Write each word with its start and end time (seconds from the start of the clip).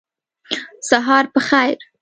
سهار 0.89 1.25
په 1.33 1.39
خیر! 1.47 1.75